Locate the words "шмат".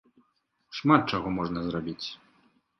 0.77-1.01